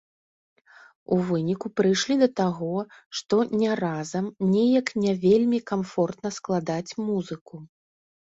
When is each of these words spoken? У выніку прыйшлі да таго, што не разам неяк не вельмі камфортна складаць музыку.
У 1.15 1.17
выніку 1.27 1.67
прыйшлі 1.81 2.15
да 2.21 2.27
таго, 2.39 2.71
што 3.19 3.35
не 3.63 3.71
разам 3.83 4.25
неяк 4.53 4.87
не 5.03 5.13
вельмі 5.25 5.59
камфортна 5.73 6.29
складаць 6.39 6.91
музыку. 7.11 7.55